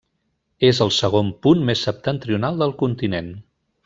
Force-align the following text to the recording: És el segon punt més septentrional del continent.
És 0.69 0.79
el 0.85 0.93
segon 0.99 1.29
punt 1.47 1.61
més 1.67 1.83
septentrional 1.89 2.57
del 2.63 2.73
continent. 2.81 3.31